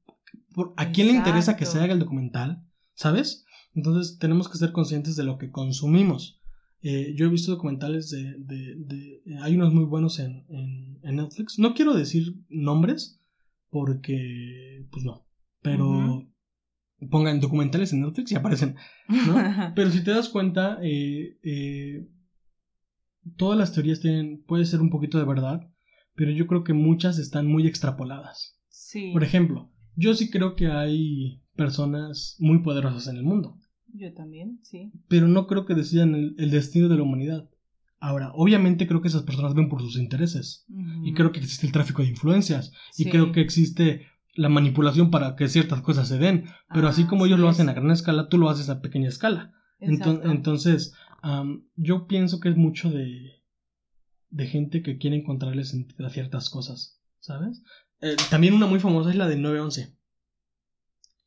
por- 0.55 0.73
a 0.77 0.91
quién 0.91 1.09
le 1.09 1.15
interesa 1.15 1.57
que 1.57 1.67
se 1.67 1.79
haga 1.81 1.93
el 1.93 1.99
documental, 1.99 2.65
¿sabes? 2.95 3.45
Entonces 3.75 4.19
tenemos 4.19 4.49
que 4.49 4.59
ser 4.59 4.73
conscientes 4.73 5.17
de 5.17 5.25
lo 5.25 5.37
que 5.39 5.51
consumimos. 5.51 6.40
Eh, 6.83 7.13
yo 7.17 7.27
he 7.27 7.31
visto 7.31 7.51
documentales 7.53 8.11
de... 8.11 8.35
de- 8.39 8.75
de- 8.77 9.23
eh, 9.27 9.39
hay 9.43 9.55
unos 9.55 9.73
muy 9.75 9.85
buenos 9.85 10.19
en, 10.19 10.45
en- 10.49 10.99
en 11.03 11.17
Netflix. 11.17 11.59
No 11.59 11.75
quiero 11.75 11.95
decir 11.95 12.35
nombres 12.49 13.21
porque... 13.71 14.87
pues 14.91 15.05
no. 15.05 15.27
Pero... 15.63 16.27
Pongan 17.11 17.41
documentales 17.41 17.93
en 17.95 18.03
Netflix 18.03 18.31
y 18.33 18.35
aparecen. 18.35 18.77
¿no? 19.09 19.73
Pero 19.75 19.91
si 19.91 20.05
te 20.05 20.11
das 20.11 20.29
cuenta, 20.29 20.79
eh, 20.83 21.39
eh, 21.43 22.07
todas 23.37 23.59
las 23.59 23.73
teorías 23.73 24.01
tienen, 24.01 24.43
puede 24.45 24.67
ser 24.67 24.81
un 24.81 24.91
poquito 24.91 25.19
de 25.19 25.25
verdad, 25.25 25.71
pero 26.15 26.31
yo 26.31 26.47
creo 26.47 26.63
que 26.63 26.75
muchas 26.75 27.19
están 27.19 27.47
muy 27.47 27.67
extrapoladas. 27.67 28.61
sí. 28.69 29.11
Por 29.15 29.25
ejemplo, 29.25 29.71
yo 29.97 30.13
sí 30.15 30.31
creo 30.31 30.57
que 30.57 30.67
hay 30.67 31.43
personas 31.57 32.37
muy 32.39 32.59
poderosas 32.63 33.07
en 33.09 33.17
el 33.17 33.23
mundo, 33.23 33.57
Yo 33.95 34.13
también, 34.13 34.61
sí. 34.63 34.93
pero 35.09 35.29
no 35.29 35.47
creo 35.47 35.67
que 35.67 35.75
decidan 35.75 36.15
el, 36.15 36.35
el 36.39 36.51
destino 36.51 36.89
de 36.89 36.97
la 36.97 37.03
humanidad. 37.03 37.49
Ahora, 37.99 38.33
obviamente 38.35 38.87
creo 38.87 39.03
que 39.03 39.09
esas 39.09 39.25
personas 39.25 39.55
ven 39.55 39.69
por 39.69 39.83
sus 39.83 39.99
intereses, 39.99 40.65
y 41.05 41.13
creo 41.13 41.33
que 41.33 41.41
existe 41.41 41.67
el 41.67 41.73
tráfico 41.73 42.03
de 42.03 42.09
influencias, 42.09 42.73
y 42.97 43.11
creo 43.11 43.31
que 43.31 43.43
existe 43.43 44.07
la 44.35 44.49
manipulación 44.49 45.11
para 45.11 45.37
que 45.37 45.49
ciertas 45.49 45.83
cosas 45.83 46.09
se 46.09 46.17
den, 46.17 46.47
pero 46.73 46.89
así 46.89 47.03
Ah, 47.03 47.09
como 47.09 47.27
ellos 47.27 47.39
lo 47.39 47.49
hacen 47.49 47.69
a 47.69 47.75
gran 47.75 47.91
escala, 47.91 48.29
tú 48.29 48.39
lo 48.39 48.49
haces 48.49 48.71
a 48.71 48.81
pequeña 48.81 49.09
escala. 49.09 49.53
Exacto. 49.81 50.31
entonces, 50.31 50.95
am, 51.23 51.65
yo 51.77 52.07
pienso 52.07 52.41
que 52.41 52.49
es 52.49 52.57
mucho 52.57 52.91
de, 52.91 53.43
de 54.31 54.47
gente 54.47 54.83
que 54.83 54.97
quiere 54.99 55.17
encontrarle 55.17 55.65
sentido 55.65 56.07
a 56.07 56.11
ciertas 56.11 56.49
cosas, 56.49 57.01
¿sabes? 57.19 57.63
Eh, 58.01 58.17
también 58.31 58.55
una 58.55 58.67
muy 58.67 58.81
famosa 58.81 59.11
es 59.11 59.17
la 59.17 59.29
del 59.29 59.43
9-11, 59.43 59.95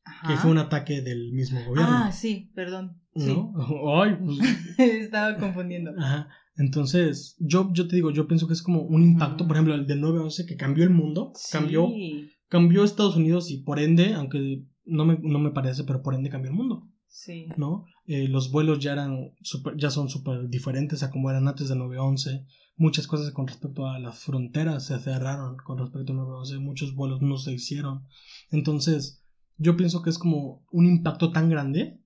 Ajá. 0.05 0.27
que 0.27 0.37
fue 0.37 0.51
un 0.51 0.57
ataque 0.57 1.01
del 1.01 1.31
mismo 1.33 1.63
gobierno. 1.65 1.91
Ah, 1.91 2.11
sí, 2.11 2.51
perdón. 2.53 3.01
Sí. 3.15 3.27
¿No? 3.27 3.53
Ay, 4.01 4.17
pues. 4.23 4.39
Estaba 4.77 5.37
confundiendo. 5.37 5.91
Ajá. 5.97 6.29
Entonces, 6.55 7.35
yo, 7.39 7.71
yo 7.73 7.87
te 7.87 7.95
digo, 7.95 8.11
yo 8.11 8.27
pienso 8.27 8.47
que 8.47 8.53
es 8.53 8.61
como 8.61 8.81
un 8.81 9.01
impacto, 9.01 9.47
por 9.47 9.55
ejemplo, 9.55 9.73
el 9.73 9.87
del 9.87 10.01
9-11 10.01 10.45
que 10.45 10.55
cambió 10.55 10.83
el 10.83 10.91
mundo, 10.91 11.33
cambió, 11.51 11.87
Sí, 11.87 12.29
cambió 12.47 12.83
Estados 12.83 13.15
Unidos 13.15 13.49
y 13.49 13.63
por 13.63 13.79
ende, 13.79 14.13
aunque 14.13 14.63
no 14.85 15.05
me, 15.05 15.17
no 15.21 15.39
me 15.39 15.51
parece, 15.51 15.83
pero 15.83 16.03
por 16.03 16.13
ende 16.13 16.29
cambió 16.29 16.51
el 16.51 16.57
mundo, 16.57 16.87
sí. 17.07 17.47
¿no? 17.57 17.85
Eh, 18.05 18.27
los 18.27 18.51
vuelos 18.51 18.79
ya 18.79 18.91
eran 18.93 19.31
super, 19.41 19.75
ya 19.77 19.89
son 19.89 20.09
súper 20.09 20.47
diferentes 20.49 21.01
a 21.01 21.09
como 21.09 21.29
eran 21.31 21.47
antes 21.47 21.69
del 21.69 21.79
9-11. 21.79 22.45
Muchas 22.75 23.07
cosas 23.07 23.31
con 23.31 23.47
respecto 23.47 23.87
a 23.87 23.97
las 23.97 24.19
fronteras 24.19 24.85
se 24.87 24.99
cerraron 24.99 25.57
con 25.57 25.77
respecto 25.79 26.13
al 26.13 26.19
9-11. 26.19 26.59
Muchos 26.59 26.93
vuelos 26.93 27.21
no 27.21 27.37
se 27.37 27.53
hicieron. 27.53 28.03
Entonces, 28.51 29.22
yo 29.57 29.77
pienso 29.77 30.01
que 30.01 30.09
es 30.09 30.17
como 30.17 30.65
un 30.71 30.85
impacto 30.85 31.31
tan 31.31 31.49
grande 31.49 31.99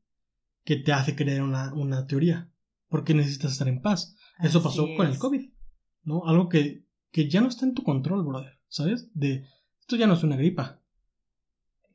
que 0.64 0.76
te 0.76 0.94
hace 0.94 1.16
creer 1.16 1.42
una, 1.42 1.74
una 1.74 2.08
teoría. 2.08 2.52
Porque 2.90 3.14
necesitas 3.14 3.52
estar 3.52 3.68
en 3.68 3.82
paz. 3.82 4.16
Eso 4.40 4.64
pasó 4.64 4.88
con 4.96 5.08
el. 5.08 5.18
COVID, 5.18 5.50
¿no? 6.04 6.26
Algo 6.26 6.48
que, 6.48 6.86
que 7.12 7.30
ya 7.30 7.42
no 7.42 7.48
está 7.48 7.66
en 7.66 7.74
tu 7.74 7.84
control, 7.84 8.24
brother, 8.24 8.60
¿sabes? 8.68 9.10
De, 9.14 9.46
esto 9.82 9.96
ya 9.96 10.08
no 10.08 10.14
es 10.14 10.24
una 10.24 10.36
gripa, 10.36 10.82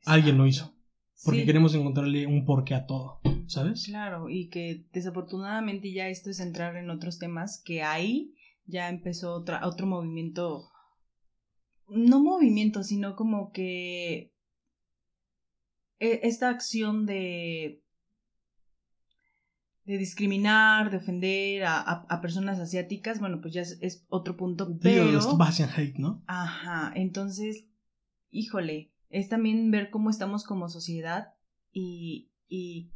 alguien 0.05 0.37
lo 0.37 0.47
hizo, 0.47 0.75
porque 1.23 1.41
Sí, 1.41 1.45
queremos 1.45 1.73
encontrarle 1.75 2.27
un 2.27 2.45
porqué 2.45 2.75
a 2.75 2.85
todo, 2.85 3.21
¿sabes? 3.47 3.85
Claro, 3.85 4.29
y 4.29 4.49
que 4.49 4.85
desafortunadamente 4.91 5.93
ya 5.93 6.09
esto 6.09 6.29
es 6.29 6.39
entrar 6.39 6.75
en 6.75 6.89
otros 6.89 7.19
temas 7.19 7.61
que 7.63 7.83
ahí 7.83 8.33
ya 8.65 8.89
empezó 8.89 9.33
otra, 9.33 9.65
otro 9.65 9.87
movimiento, 9.87 10.69
no 11.87 12.21
movimiento, 12.21 12.83
sino 12.83 13.15
como 13.15 13.51
que 13.51 14.32
esta 15.99 16.49
acción 16.49 17.05
de 17.05 17.79
de 19.85 19.97
discriminar, 19.97 20.91
de 20.91 20.97
ofender 20.97 21.65
a, 21.65 21.77
a- 21.77 22.05
a 22.09 22.21
personas 22.21 22.57
asiáticas, 22.57 23.19
bueno, 23.19 23.41
pues 23.41 23.53
ya 23.53 23.61
es, 23.61 23.77
es 23.81 24.05
otro 24.07 24.37
punto, 24.37 24.65
Digo, 24.65 24.79
pero... 24.81 25.11
los 25.11 25.37
Bastian 25.37 25.69
Hate, 25.75 25.97
¿no? 25.97 26.23
Ajá, 26.25 26.93
entonces, 26.95 27.65
híjole, 28.31 28.93
es 29.09 29.27
también 29.27 29.71
ver 29.71 29.89
cómo 29.89 30.09
estamos 30.09 30.45
como 30.45 30.69
sociedad 30.69 31.33
y, 31.73 32.29
y, 32.47 32.91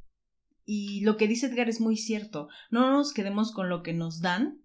y 0.66 1.02
lo 1.02 1.18
que 1.18 1.28
dice 1.28 1.48
Edgar 1.48 1.68
es 1.68 1.82
muy 1.82 1.98
cierto. 1.98 2.48
No 2.72 2.90
nos 2.90 3.12
quedemos 3.14 3.52
con 3.52 3.68
lo 3.68 3.84
que 3.84 3.94
nos 3.94 4.22
dan, 4.22 4.62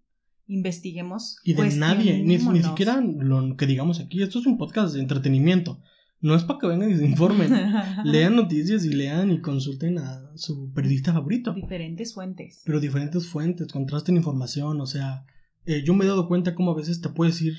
investiguemos. 0.47 1.39
Y 1.43 1.55
de 1.55 1.75
nadie, 1.75 2.23
ni, 2.23 2.37
ni 2.39 2.63
siquiera 2.63 3.01
lo 3.01 3.57
que 3.57 3.67
digamos 3.67 3.99
aquí, 3.99 4.23
esto 4.23 4.39
es 4.39 4.47
un 4.47 4.59
podcast 4.59 4.95
de 4.95 5.01
entretenimiento, 5.01 5.83
no 6.23 6.37
es 6.37 6.45
para 6.45 6.61
que 6.61 6.69
vengan 6.69 6.91
y 6.91 6.97
se 6.97 7.05
informen, 7.05 7.51
lean 8.05 8.37
noticias 8.37 8.85
y 8.85 8.93
lean 8.93 9.33
y 9.33 9.41
consulten 9.41 9.99
a 9.99 10.31
su 10.37 10.73
periodista 10.73 11.13
favorito. 11.13 11.53
Diferentes 11.53 12.15
fuentes. 12.15 12.63
pero 12.65 12.81
diferentes 12.81 13.27
fuentes, 13.27 13.71
contrasten 13.73 14.17
información, 14.17 14.81
o 14.81 14.87
sea, 14.87 15.27
eh, 15.67 15.83
yo 15.85 15.95
me 15.95 16.05
he 16.05 16.09
dado 16.09 16.29
cuenta 16.29 16.55
cómo 16.55 16.71
a 16.71 16.77
veces 16.77 17.01
te 17.01 17.09
puedes 17.09 17.43
ir, 17.43 17.55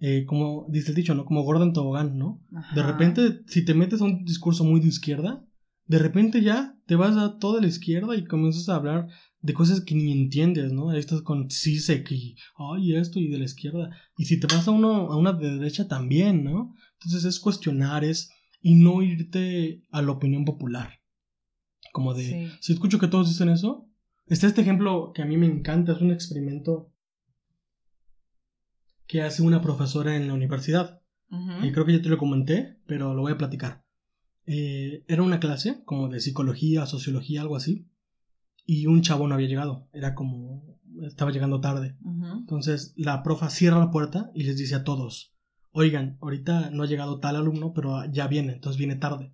eh, 0.00 0.24
como 0.26 0.66
dice 0.70 0.90
el 0.90 0.96
dicho, 0.96 1.14
¿no? 1.14 1.26
Como 1.26 1.42
Gordon 1.42 1.72
Tobogán, 1.72 2.16
¿no? 2.16 2.42
De 2.74 2.82
repente, 2.82 3.40
si 3.46 3.64
te 3.64 3.74
metes 3.74 4.00
a 4.00 4.04
un 4.04 4.24
discurso 4.24 4.64
muy 4.64 4.80
de 4.80 4.88
izquierda, 4.88 5.44
de 5.86 5.98
repente 5.98 6.42
ya 6.42 6.78
te 6.86 6.96
vas 6.96 7.16
a 7.16 7.38
toda 7.38 7.60
la 7.60 7.66
izquierda 7.66 8.16
y 8.16 8.24
comienzas 8.24 8.68
a 8.68 8.76
hablar 8.76 9.08
de 9.40 9.54
cosas 9.54 9.80
que 9.80 9.94
ni 9.94 10.12
entiendes, 10.12 10.72
¿no? 10.72 10.92
Estás 10.92 11.22
con 11.22 11.50
CISEC 11.50 12.10
y, 12.12 12.36
ay, 12.56 12.96
esto 12.96 13.18
y 13.18 13.28
de 13.28 13.38
la 13.38 13.44
izquierda. 13.44 13.90
Y 14.16 14.24
si 14.24 14.40
te 14.40 14.46
vas 14.46 14.66
a 14.66 14.70
uno, 14.70 15.10
a 15.10 15.16
una 15.16 15.32
de 15.32 15.56
derecha 15.56 15.88
también, 15.88 16.44
¿no? 16.44 16.74
Entonces 17.00 17.24
es 17.24 17.40
cuestionar, 17.40 18.04
es, 18.04 18.30
y 18.60 18.74
no 18.74 19.02
irte 19.02 19.84
a 19.90 20.02
la 20.02 20.12
opinión 20.12 20.44
popular. 20.44 21.00
Como 21.92 22.14
de, 22.14 22.22
Sí. 22.50 22.56
si 22.60 22.72
escucho 22.72 22.98
que 22.98 23.08
todos 23.08 23.28
dicen 23.28 23.48
eso, 23.48 23.88
está 24.26 24.46
este 24.46 24.60
ejemplo 24.62 25.12
que 25.14 25.22
a 25.22 25.26
mí 25.26 25.36
me 25.36 25.46
encanta, 25.46 25.92
es 25.92 26.00
un 26.00 26.10
experimento 26.10 26.92
que 29.06 29.22
hace 29.22 29.42
una 29.42 29.62
profesora 29.62 30.16
en 30.16 30.28
la 30.28 30.34
universidad. 30.34 31.00
Ujú. 31.30 31.64
Y 31.64 31.72
creo 31.72 31.84
que 31.86 31.92
ya 31.92 32.02
te 32.02 32.08
lo 32.08 32.18
comenté, 32.18 32.78
pero 32.86 33.14
lo 33.14 33.22
voy 33.22 33.32
a 33.32 33.38
platicar. 33.38 33.84
Eh, 34.46 35.04
era 35.08 35.22
una 35.22 35.40
clase 35.40 35.82
como 35.84 36.08
de 36.08 36.20
psicología, 36.20 36.86
sociología, 36.86 37.42
algo 37.42 37.56
así. 37.56 37.88
Y 38.66 38.86
un 38.86 39.02
chavo 39.02 39.26
no 39.28 39.34
había 39.34 39.48
llegado. 39.48 39.88
Era 39.92 40.14
como... 40.14 40.78
Estaba 41.02 41.30
llegando 41.30 41.60
tarde. 41.60 41.96
Entonces 42.38 42.92
la 42.96 43.22
profa 43.22 43.50
cierra 43.50 43.78
la 43.78 43.90
puerta 43.90 44.30
y 44.34 44.42
les 44.42 44.56
dice 44.58 44.74
a 44.74 44.82
todos, 44.84 45.32
oigan, 45.72 46.18
ahorita 46.20 46.70
no 46.70 46.82
ha 46.82 46.86
llegado 46.86 47.20
tal 47.20 47.36
alumno, 47.36 47.72
pero 47.74 48.04
ya 48.10 48.26
viene, 48.26 48.54
entonces 48.54 48.78
viene 48.78 48.96
tarde. 48.96 49.32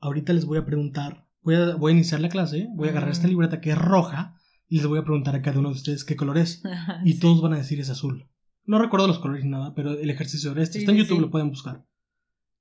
Ahorita 0.00 0.32
les 0.32 0.44
voy 0.44 0.58
a 0.58 0.64
preguntar, 0.66 1.26
voy 1.42 1.54
a, 1.54 1.74
voy 1.76 1.92
a 1.92 1.94
iniciar 1.94 2.20
la 2.20 2.28
clase, 2.28 2.68
voy 2.74 2.88
a 2.88 2.90
agarrar 2.92 3.10
esta 3.10 3.28
libreta 3.28 3.60
que 3.60 3.70
es 3.70 3.78
roja 3.78 4.36
y 4.68 4.76
les 4.78 4.86
voy 4.86 4.98
a 4.98 5.04
preguntar 5.04 5.34
a 5.36 5.42
cada 5.42 5.58
uno 5.60 5.68
de 5.68 5.74
ustedes 5.76 6.04
qué 6.04 6.16
color 6.16 6.38
es. 6.38 6.62
Y 7.04 7.14
Sí. 7.14 7.20
todos 7.20 7.40
van 7.42 7.52
a 7.52 7.58
decir 7.58 7.78
es 7.80 7.90
azul. 7.90 8.28
No 8.64 8.78
recuerdo 8.78 9.06
los 9.08 9.18
colores 9.18 9.44
ni 9.44 9.50
nada, 9.50 9.74
pero 9.74 9.92
el 9.98 10.08
ejercicio 10.10 10.52
era 10.52 10.62
este. 10.62 10.74
Sí, 10.74 10.78
Está 10.80 10.92
en 10.92 10.98
YouTube, 10.98 11.16
sí. 11.16 11.20
lo 11.22 11.30
pueden 11.30 11.50
buscar. 11.50 11.84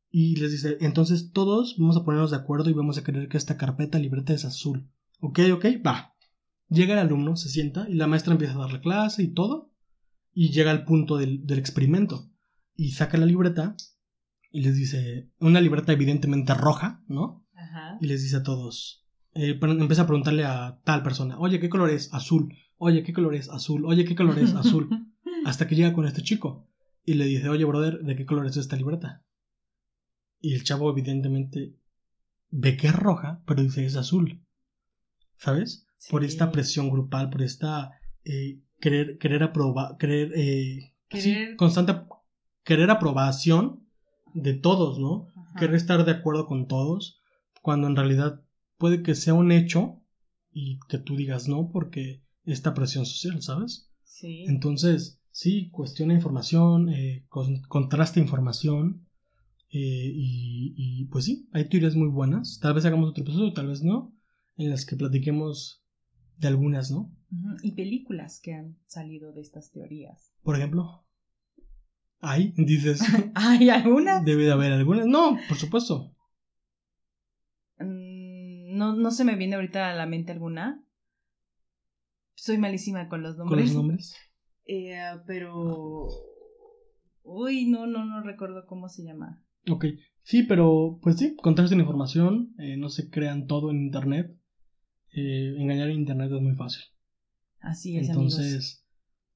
Y 0.09 0.35
les 0.37 0.51
dice, 0.51 0.77
entonces 0.81 1.31
todos 1.31 1.75
vamos 1.77 1.95
a 1.95 2.03
ponernos 2.03 2.31
de 2.31 2.37
acuerdo 2.37 2.69
y 2.69 2.73
vamos 2.73 2.97
a 2.97 3.03
creer 3.03 3.29
que 3.29 3.37
esta 3.37 3.55
carpeta 3.57 3.97
libreta 3.97 4.33
es 4.33 4.43
azul. 4.45 4.89
Ok, 5.19 5.39
ok, 5.53 5.65
va. 5.85 6.15
Llega 6.69 6.93
el 6.93 6.99
alumno, 6.99 7.35
se 7.37 7.49
sienta 7.49 7.87
y 7.87 7.93
la 7.93 8.07
maestra 8.07 8.33
empieza 8.33 8.55
a 8.55 8.59
dar 8.59 8.73
la 8.73 8.81
clase 8.81 9.23
y 9.23 9.33
todo. 9.33 9.71
Y 10.33 10.49
llega 10.51 10.71
al 10.71 10.83
punto 10.85 11.17
del, 11.17 11.45
del 11.45 11.59
experimento. 11.59 12.29
Y 12.75 12.91
saca 12.91 13.17
la 13.17 13.25
libreta 13.25 13.75
y 14.51 14.61
les 14.61 14.75
dice, 14.75 15.29
una 15.39 15.61
libreta 15.61 15.93
evidentemente 15.93 16.53
roja, 16.53 17.03
¿no? 17.07 17.45
Ajá. 17.53 17.97
y 18.01 18.07
les 18.07 18.23
dice 18.23 18.37
a 18.37 18.43
todos, 18.43 19.05
eh, 19.33 19.59
empieza 19.61 20.01
a 20.01 20.07
preguntarle 20.07 20.45
a 20.45 20.81
tal 20.83 21.03
persona, 21.03 21.37
oye, 21.39 21.59
¿qué 21.59 21.69
color 21.69 21.89
es? 21.91 22.11
Azul, 22.13 22.53
oye, 22.77 23.03
¿qué 23.03 23.13
color 23.13 23.35
es? 23.35 23.49
Azul, 23.49 23.85
oye, 23.85 24.03
¿qué 24.03 24.15
color 24.15 24.39
es? 24.39 24.53
Azul, 24.55 24.89
hasta 25.45 25.67
que 25.67 25.75
llega 25.75 25.93
con 25.93 26.05
este 26.05 26.21
chico 26.23 26.67
y 27.05 27.13
le 27.13 27.25
dice, 27.25 27.49
oye, 27.49 27.63
brother, 27.65 27.99
¿de 27.99 28.15
qué 28.15 28.25
color 28.25 28.47
es 28.47 28.57
esta 28.57 28.75
libreta? 28.75 29.23
Y 30.39 30.53
el 30.55 30.63
chavo 30.63 30.89
evidentemente 30.89 31.75
ve 32.49 32.77
que 32.77 32.87
es 32.87 32.95
roja, 32.95 33.41
pero 33.45 33.63
dice 33.63 33.85
es 33.85 33.95
azul, 33.95 34.43
¿sabes? 35.37 35.87
Por 36.09 36.23
esta 36.23 36.51
presión 36.51 36.89
grupal, 36.89 37.29
por 37.29 37.41
esta 37.41 37.91
eh, 38.25 38.59
querer, 38.79 39.17
querer 39.17 39.43
aprobar, 39.43 39.97
querer, 39.97 40.33
eh, 40.35 40.95
constante, 41.57 41.93
querer 42.63 42.89
aprobación 42.91 43.87
de 44.33 44.53
todos, 44.53 44.99
¿no? 44.99 45.27
Ajá. 45.35 45.59
querer 45.59 45.75
estar 45.75 46.05
de 46.05 46.11
acuerdo 46.11 46.45
con 46.47 46.67
todos, 46.67 47.19
cuando 47.61 47.87
en 47.87 47.95
realidad 47.95 48.41
puede 48.77 49.03
que 49.03 49.15
sea 49.15 49.33
un 49.33 49.51
hecho 49.51 50.01
y 50.53 50.79
que 50.89 50.97
tú 50.97 51.15
digas 51.15 51.47
no 51.47 51.69
porque 51.71 52.23
esta 52.45 52.73
presión 52.73 53.05
social, 53.05 53.41
¿sabes? 53.41 53.89
Sí. 54.03 54.45
Entonces, 54.47 55.19
sí, 55.31 55.69
cuestiona 55.71 56.13
información, 56.13 56.89
eh, 56.89 57.25
con- 57.29 57.61
contrasta 57.63 58.19
información 58.19 59.05
eh, 59.73 60.11
y, 60.13 60.73
y, 60.77 61.05
pues 61.05 61.25
sí, 61.25 61.47
hay 61.53 61.69
teorías 61.69 61.95
muy 61.95 62.07
buenas. 62.09 62.59
Tal 62.61 62.73
vez 62.73 62.83
hagamos 62.85 63.09
otro 63.09 63.23
episodio, 63.23 63.53
tal 63.53 63.67
vez 63.67 63.83
no, 63.83 64.13
en 64.57 64.69
las 64.69 64.85
que 64.85 64.95
platiquemos 64.97 65.83
de 66.37 66.47
algunas, 66.47 66.91
¿no? 66.91 67.11
Y 67.63 67.71
películas 67.73 68.39
que 68.41 68.53
han 68.53 68.77
salido 68.87 69.31
de 69.31 69.41
estas 69.41 69.71
teorías. 69.71 70.33
Por 70.43 70.55
ejemplo, 70.57 71.05
hay, 72.21 72.53
dices, 72.55 73.01
¿Hay 73.35 73.69
algunas? 73.69 74.23
debe 74.23 74.43
de 74.43 74.51
haber 74.51 74.71
algunas. 74.73 75.05
No, 75.07 75.37
por 75.47 75.57
supuesto. 75.57 76.15
Mm, 77.79 78.77
No, 78.77 78.95
no 78.95 79.11
se 79.11 79.23
me 79.25 79.35
viene 79.35 79.55
ahorita 79.55 79.89
a 79.89 79.95
la 79.95 80.05
mente 80.05 80.31
alguna. 80.31 80.83
Soy 82.35 82.57
malísima 82.57 83.07
con 83.09 83.21
los 83.23 83.35
Con 83.35 83.47
nombres. 83.47 83.67
los 83.67 83.75
nombres. 83.75 84.15
Eh, 84.67 84.95
pero. 85.27 86.07
Uy, 87.23 87.65
no, 87.65 87.87
no, 87.87 88.05
no 88.05 88.21
recuerdo 88.21 88.65
cómo 88.67 88.87
se 88.87 89.03
llama. 89.03 89.43
Ok, 89.69 89.85
sí, 90.21 90.43
pero 90.43 90.99
pues 91.01 91.17
sí, 91.17 91.35
contrasten 91.35 91.79
información, 91.79 92.53
eh, 92.59 92.77
no 92.77 92.89
se 92.89 93.09
crean 93.09 93.47
todo 93.47 93.71
en 93.71 93.77
Internet. 93.81 94.37
Eh, 95.13 95.55
engañar 95.57 95.89
en 95.89 95.97
Internet 95.97 96.31
es 96.31 96.41
muy 96.41 96.55
fácil. 96.55 96.83
Así 97.59 97.97
es, 97.97 98.09
amigos. 98.11 98.85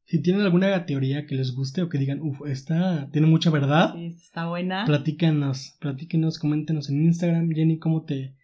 Si 0.08 0.22
tienen 0.22 0.44
alguna 0.44 0.86
teoría 0.86 1.26
que 1.26 1.34
les 1.36 1.56
guste 1.56 1.82
o 1.82 1.90
que 1.90 1.98
digan, 1.98 2.22
uff, 2.22 2.42
esta 2.48 3.10
tiene 3.12 3.28
mucha 3.28 3.50
verdad, 3.50 3.94
Sí, 3.96 4.06
está 4.06 4.48
buena. 4.48 4.86
platícanos, 4.86 5.76
platíquenos, 5.80 6.38
coméntenos 6.40 6.90
en 6.90 7.04
Instagram. 7.06 7.50
Jenny, 7.52 7.80
¿cómo 7.80 8.04
te, 8.04 8.36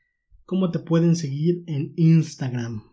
¿cómo 0.46 0.72
te 0.72 0.80
pueden 0.80 1.15
seguir 1.15 1.63
en 1.68 1.94
Instagram? 1.98 2.84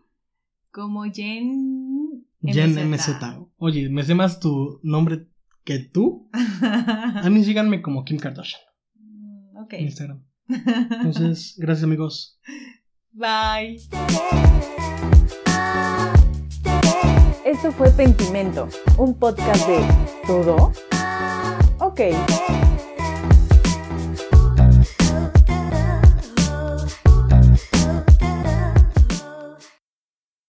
Como 0.71 1.03
Jen. 1.11 2.25
Jen 2.43 2.89
MZ. 2.91 3.09
Oye, 3.57 3.89
me 3.89 4.03
sé 4.03 4.13
más 4.15 4.39
tu 4.39 4.79
nombre 4.83 5.27
que 5.63 5.79
tú. 5.79 6.29
A 6.61 7.27
mí 7.29 7.43
síganme 7.43 7.81
como 7.81 8.05
Kim 8.05 8.17
Kardashian 8.17 8.61
Mm, 8.95 9.57
ok. 9.63 9.73
en 9.73 9.81
Instagram. 9.85 10.23
Entonces, 10.47 11.55
gracias 11.57 11.83
amigos. 11.83 12.39
Bye. 13.11 13.79
Esto 17.49 17.71
fue 17.71 17.89
Pentimento, 17.89 18.69
un 18.97 19.15
podcast 19.15 19.67
de 19.67 19.79
todo. 20.27 20.71
Ok. 21.79 22.01